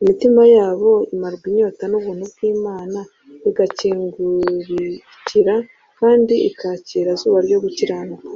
[0.00, 2.98] Imitima yabo imarwa inyota n’ubuntu bw’Imana,
[3.48, 5.54] igakingukira
[5.98, 8.26] kandi ikakira Zuba ryo Gukiranuka